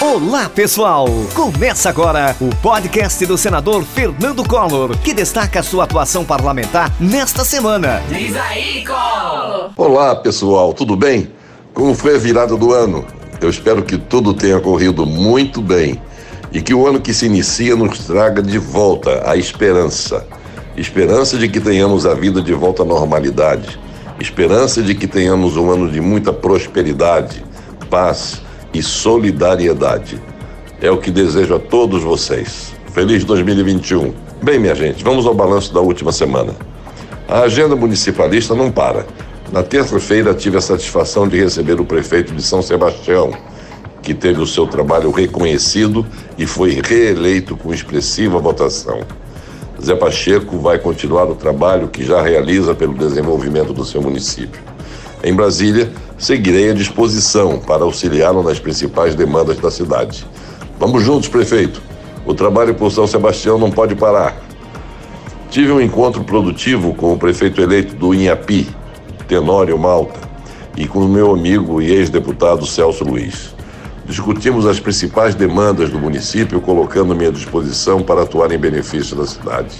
Olá, 0.00 0.48
pessoal! 0.48 1.08
Começa 1.34 1.88
agora 1.88 2.36
o 2.40 2.54
podcast 2.56 3.24
do 3.26 3.36
senador 3.36 3.82
Fernando 3.84 4.46
Collor, 4.46 4.96
que 4.98 5.12
destaca 5.14 5.62
sua 5.62 5.84
atuação 5.84 6.24
parlamentar 6.24 6.92
nesta 7.00 7.44
semana. 7.44 8.02
Diz 8.08 8.36
aí, 8.36 8.84
Collor! 8.84 9.70
Olá, 9.76 10.14
pessoal, 10.16 10.72
tudo 10.72 10.94
bem? 10.96 11.30
Como 11.72 11.94
foi 11.94 12.16
a 12.16 12.18
virada 12.18 12.56
do 12.56 12.72
ano? 12.72 13.04
Eu 13.40 13.50
espero 13.50 13.82
que 13.82 13.98
tudo 13.98 14.32
tenha 14.32 14.60
corrido 14.60 15.04
muito 15.04 15.60
bem 15.60 16.00
e 16.52 16.62
que 16.62 16.72
o 16.72 16.86
ano 16.86 17.00
que 17.00 17.12
se 17.12 17.26
inicia 17.26 17.74
nos 17.74 17.98
traga 17.98 18.40
de 18.40 18.58
volta 18.58 19.28
a 19.28 19.36
esperança. 19.36 20.24
Esperança 20.76 21.36
de 21.36 21.48
que 21.48 21.60
tenhamos 21.60 22.06
a 22.06 22.14
vida 22.14 22.40
de 22.40 22.52
volta 22.52 22.82
à 22.82 22.86
normalidade. 22.86 23.78
Esperança 24.20 24.82
de 24.82 24.94
que 24.94 25.08
tenhamos 25.08 25.56
um 25.56 25.70
ano 25.70 25.90
de 25.90 26.00
muita 26.00 26.32
prosperidade, 26.32 27.44
paz 27.94 28.42
e 28.74 28.82
solidariedade. 28.82 30.20
É 30.80 30.90
o 30.90 30.98
que 30.98 31.12
desejo 31.12 31.54
a 31.54 31.60
todos 31.60 32.02
vocês. 32.02 32.74
Feliz 32.92 33.22
2021. 33.22 34.12
Bem, 34.42 34.58
minha 34.58 34.74
gente, 34.74 35.04
vamos 35.04 35.26
ao 35.26 35.32
balanço 35.32 35.72
da 35.72 35.80
última 35.80 36.10
semana. 36.10 36.56
A 37.28 37.42
agenda 37.42 37.76
municipalista 37.76 38.52
não 38.52 38.68
para. 38.68 39.06
Na 39.52 39.62
terça-feira 39.62 40.34
tive 40.34 40.56
a 40.56 40.60
satisfação 40.60 41.28
de 41.28 41.38
receber 41.38 41.80
o 41.80 41.84
prefeito 41.84 42.34
de 42.34 42.42
São 42.42 42.62
Sebastião, 42.62 43.30
que 44.02 44.12
teve 44.12 44.40
o 44.40 44.46
seu 44.46 44.66
trabalho 44.66 45.12
reconhecido 45.12 46.04
e 46.36 46.48
foi 46.48 46.82
reeleito 46.84 47.56
com 47.56 47.72
expressiva 47.72 48.40
votação. 48.40 49.02
Zé 49.80 49.94
Pacheco 49.94 50.58
vai 50.58 50.80
continuar 50.80 51.30
o 51.30 51.36
trabalho 51.36 51.86
que 51.86 52.04
já 52.04 52.20
realiza 52.20 52.74
pelo 52.74 52.94
desenvolvimento 52.94 53.72
do 53.72 53.84
seu 53.84 54.02
município. 54.02 54.60
Em 55.22 55.32
Brasília, 55.32 55.90
seguirei 56.18 56.70
à 56.70 56.74
disposição 56.74 57.58
para 57.58 57.84
auxiliá-lo 57.84 58.42
nas 58.42 58.58
principais 58.58 59.14
demandas 59.14 59.58
da 59.58 59.70
cidade. 59.70 60.26
Vamos 60.78 61.02
juntos, 61.02 61.28
prefeito. 61.28 61.82
O 62.26 62.34
trabalho 62.34 62.74
por 62.74 62.90
São 62.90 63.06
Sebastião 63.06 63.58
não 63.58 63.70
pode 63.70 63.94
parar. 63.94 64.36
Tive 65.50 65.72
um 65.72 65.80
encontro 65.80 66.24
produtivo 66.24 66.94
com 66.94 67.12
o 67.12 67.18
prefeito 67.18 67.60
eleito 67.60 67.94
do 67.94 68.14
Inhapi, 68.14 68.68
Tenório 69.28 69.78
Malta, 69.78 70.18
e 70.76 70.86
com 70.86 71.00
o 71.00 71.08
meu 71.08 71.32
amigo 71.32 71.80
e 71.80 71.92
ex-deputado 71.92 72.66
Celso 72.66 73.04
Luiz. 73.04 73.54
Discutimos 74.06 74.66
as 74.66 74.80
principais 74.80 75.34
demandas 75.34 75.90
do 75.90 75.98
município, 75.98 76.60
colocando-me 76.60 77.26
à 77.26 77.30
disposição 77.30 78.02
para 78.02 78.22
atuar 78.22 78.52
em 78.52 78.58
benefício 78.58 79.16
da 79.16 79.26
cidade. 79.26 79.76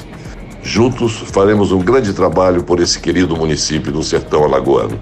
Juntos 0.63 1.25
faremos 1.31 1.73
um 1.73 1.79
grande 1.81 2.13
trabalho 2.15 2.63
por 2.63 2.81
esse 2.81 2.99
querido 2.99 3.37
município 3.37 3.93
do 3.93 4.03
sertão 4.03 4.45
alagoano. 4.45 4.99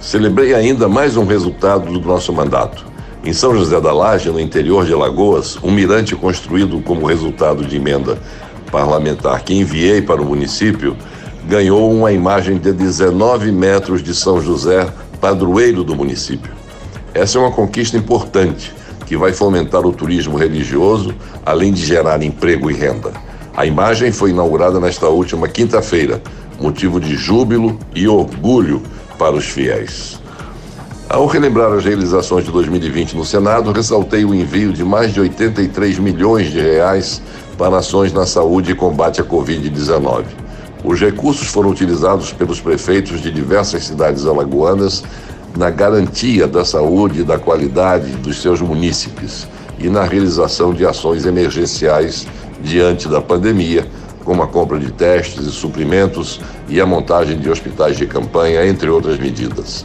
Celebrei 0.00 0.54
ainda 0.54 0.88
mais 0.88 1.18
um 1.18 1.26
resultado 1.26 1.92
do 1.92 2.00
nosso 2.00 2.32
mandato. 2.32 2.86
Em 3.22 3.34
São 3.34 3.54
José 3.54 3.78
da 3.82 3.92
Laje, 3.92 4.30
no 4.30 4.40
interior 4.40 4.86
de 4.86 4.94
Alagoas, 4.94 5.58
um 5.62 5.70
mirante 5.70 6.16
construído 6.16 6.80
como 6.80 7.06
resultado 7.06 7.66
de 7.66 7.76
emenda 7.76 8.18
parlamentar 8.72 9.42
que 9.42 9.52
enviei 9.52 10.00
para 10.00 10.22
o 10.22 10.24
município 10.24 10.96
ganhou 11.46 11.92
uma 11.92 12.12
imagem 12.12 12.56
de 12.56 12.72
19 12.72 13.52
metros 13.52 14.02
de 14.02 14.14
São 14.14 14.40
José, 14.40 14.88
padroeiro 15.20 15.84
do 15.84 15.94
município. 15.94 16.50
Essa 17.12 17.36
é 17.36 17.40
uma 17.42 17.52
conquista 17.52 17.98
importante 17.98 18.72
que 19.04 19.18
vai 19.18 19.34
fomentar 19.34 19.84
o 19.84 19.92
turismo 19.92 20.38
religioso, 20.38 21.14
além 21.44 21.74
de 21.74 21.84
gerar 21.84 22.22
emprego 22.22 22.70
e 22.70 22.74
renda. 22.74 23.12
A 23.54 23.66
imagem 23.66 24.12
foi 24.12 24.30
inaugurada 24.30 24.80
nesta 24.80 25.08
última 25.08 25.46
quinta-feira, 25.46 26.22
motivo 26.58 26.98
de 26.98 27.16
júbilo 27.16 27.78
e 27.94 28.08
orgulho 28.08 28.82
para 29.20 29.36
os 29.36 29.44
fiéis. 29.44 30.18
Ao 31.06 31.26
relembrar 31.26 31.70
as 31.72 31.84
realizações 31.84 32.46
de 32.46 32.50
2020 32.50 33.14
no 33.18 33.24
Senado, 33.24 33.70
ressaltei 33.70 34.24
o 34.24 34.34
envio 34.34 34.72
de 34.72 34.82
mais 34.82 35.12
de 35.12 35.20
83 35.20 35.98
milhões 35.98 36.50
de 36.50 36.58
reais 36.58 37.20
para 37.58 37.76
ações 37.76 38.14
na 38.14 38.24
saúde 38.24 38.72
e 38.72 38.74
combate 38.74 39.20
à 39.20 39.24
Covid-19. 39.24 40.24
Os 40.82 40.98
recursos 40.98 41.48
foram 41.48 41.68
utilizados 41.68 42.32
pelos 42.32 42.62
prefeitos 42.62 43.20
de 43.20 43.30
diversas 43.30 43.84
cidades 43.84 44.24
alagoanas 44.24 45.04
na 45.54 45.68
garantia 45.68 46.46
da 46.46 46.64
saúde 46.64 47.20
e 47.20 47.24
da 47.24 47.38
qualidade 47.38 48.12
dos 48.12 48.40
seus 48.40 48.62
munícipes 48.62 49.46
e 49.78 49.90
na 49.90 50.04
realização 50.04 50.72
de 50.72 50.86
ações 50.86 51.26
emergenciais 51.26 52.26
diante 52.62 53.06
da 53.06 53.20
pandemia, 53.20 53.86
como 54.24 54.42
a 54.42 54.46
compra 54.46 54.78
de 54.78 54.92
testes 54.92 55.46
e 55.46 55.50
suprimentos 55.50 56.40
e 56.68 56.80
a 56.80 56.86
montagem 56.86 57.38
de 57.38 57.48
hospitais 57.48 57.96
de 57.96 58.06
campanha, 58.06 58.66
entre 58.66 58.88
outras 58.88 59.18
medidas. 59.18 59.84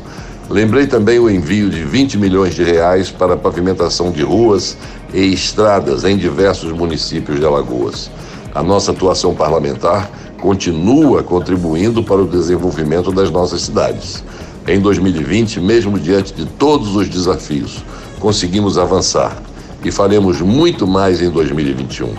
Lembrei 0.50 0.86
também 0.86 1.18
o 1.18 1.30
envio 1.30 1.70
de 1.70 1.84
20 1.84 2.18
milhões 2.18 2.54
de 2.54 2.64
reais 2.64 3.10
para 3.10 3.34
a 3.34 3.38
pavimentação 3.38 4.12
de 4.12 4.22
ruas 4.22 4.78
e 5.14 5.34
estradas 5.34 6.04
em 6.04 6.18
diversos 6.18 6.72
municípios 6.72 7.40
de 7.40 7.46
Alagoas. 7.46 8.12
A 8.54 8.62
nossa 8.62 8.92
atuação 8.92 9.34
parlamentar 9.34 10.10
continua 10.40 11.24
contribuindo 11.24 12.04
para 12.04 12.22
o 12.22 12.28
desenvolvimento 12.28 13.12
das 13.12 13.32
nossas 13.32 13.64
cidades. 13.64 14.24
Em 14.68 14.80
2020, 14.80 15.60
mesmo 15.60 16.00
diante 16.00 16.34
de 16.34 16.46
todos 16.46 16.96
os 16.96 17.10
desafios, 17.10 17.84
conseguimos 18.20 18.78
avançar 18.78 19.36
e 19.84 19.92
faremos 19.92 20.42
muito 20.42 20.88
mais 20.88 21.22
em 21.22 21.30
2021. 21.30 22.14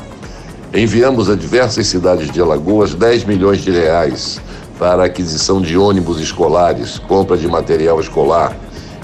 Enviamos 0.77 1.31
a 1.31 1.35
diversas 1.35 1.87
cidades 1.87 2.31
de 2.31 2.39
Alagoas 2.39 2.95
10 2.95 3.25
milhões 3.25 3.63
de 3.63 3.71
reais 3.71 4.39
para 4.79 5.07
aquisição 5.07 5.59
de 5.59 5.75
ônibus 5.75 6.21
escolares, 6.21 6.99
compra 6.99 7.35
de 7.39 7.49
material 7.49 7.99
escolar 7.99 8.55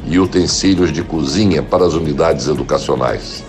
e 0.07 0.19
utensílios 0.19 0.93
de 0.93 1.03
cozinha 1.03 1.63
para 1.63 1.87
as 1.87 1.95
unidades 1.95 2.47
educacionais. 2.47 3.43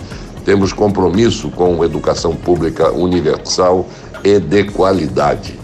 Temos 0.45 0.71
compromisso 0.71 1.49
com 1.49 1.83
educação 1.83 2.33
pública 2.33 2.93
universal 2.93 3.85
e 4.23 4.39
de 4.39 4.63
qualidade. 4.71 5.59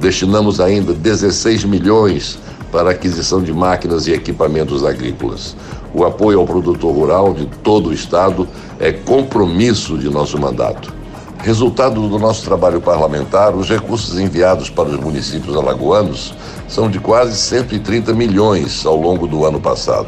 Destinamos 0.00 0.60
ainda 0.60 0.92
16 0.92 1.64
milhões 1.66 2.36
para 2.72 2.90
aquisição 2.90 3.40
de 3.40 3.52
máquinas 3.52 4.08
e 4.08 4.12
equipamentos 4.12 4.84
agrícolas. 4.84 5.54
O 5.94 6.04
apoio 6.04 6.40
ao 6.40 6.46
produtor 6.46 6.92
rural 6.92 7.32
de 7.32 7.46
todo 7.62 7.90
o 7.90 7.94
Estado 7.94 8.48
é 8.80 8.90
compromisso 8.90 9.96
de 9.96 10.10
nosso 10.10 10.36
mandato. 10.36 11.01
Resultado 11.42 12.08
do 12.08 12.20
nosso 12.20 12.44
trabalho 12.44 12.80
parlamentar, 12.80 13.52
os 13.56 13.68
recursos 13.68 14.16
enviados 14.16 14.70
para 14.70 14.88
os 14.88 14.96
municípios 14.96 15.56
alagoanos 15.56 16.32
são 16.68 16.88
de 16.88 17.00
quase 17.00 17.36
130 17.36 18.14
milhões 18.14 18.86
ao 18.86 18.96
longo 18.96 19.26
do 19.26 19.44
ano 19.44 19.60
passado. 19.60 20.06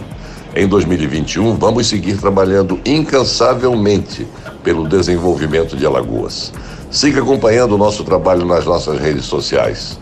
Em 0.55 0.69
2021, 0.69 1.56
vamos 1.56 1.89
seguir 1.89 2.19
trabalhando 2.19 2.81
incansavelmente 2.87 4.28
pelo 4.62 4.89
desenvolvimento 4.89 5.77
de 5.77 5.84
Alagoas. 5.84 6.53
Siga 6.89 7.21
acompanhando 7.21 7.75
o 7.75 7.78
nosso 7.78 8.05
trabalho 8.05 8.47
nas 8.47 8.65
nossas 8.65 9.01
redes 9.01 9.25
sociais. 9.25 9.99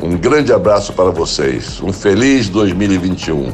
Um 0.00 0.16
grande 0.16 0.52
abraço 0.52 0.92
para 0.92 1.10
vocês. 1.10 1.82
Um 1.82 1.92
feliz 1.92 2.48
2021. 2.48 3.50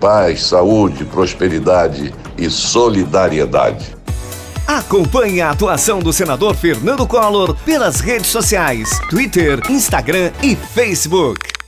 Paz, 0.00 0.44
saúde, 0.44 1.04
prosperidade 1.04 2.14
e 2.38 2.48
solidariedade. 2.48 3.99
Acompanhe 4.70 5.40
a 5.40 5.50
atuação 5.50 5.98
do 5.98 6.12
senador 6.12 6.54
Fernando 6.54 7.04
Collor 7.04 7.56
pelas 7.64 7.98
redes 7.98 8.28
sociais, 8.28 8.88
Twitter, 9.10 9.60
Instagram 9.68 10.30
e 10.44 10.54
Facebook. 10.54 11.59